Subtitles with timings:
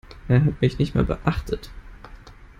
[0.27, 1.69] Er hat mich nicht mal beachtet.